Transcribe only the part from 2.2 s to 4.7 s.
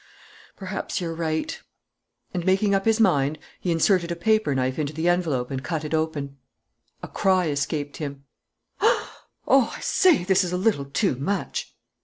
And, making up his mind, he inserted a paper